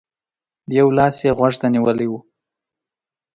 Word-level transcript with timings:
يو 0.77 0.87
لاس 0.97 1.15
يې 1.25 1.31
غوږ 1.37 1.53
ته 1.61 1.67
نيولی 1.73 2.07
و. 2.09 2.13